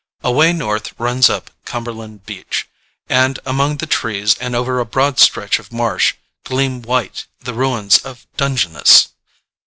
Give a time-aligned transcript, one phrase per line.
[0.23, 2.67] Away north runs up Cumberland Beach,
[3.07, 7.99] and among the trees and over a broad stretch of marsh gleam white the ruins
[7.99, 9.09] of "Dungeness."